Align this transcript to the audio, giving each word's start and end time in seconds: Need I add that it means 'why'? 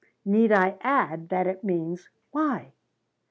Need 0.25 0.51
I 0.51 0.79
add 0.81 1.29
that 1.29 1.45
it 1.45 1.63
means 1.63 2.09
'why'? 2.31 2.73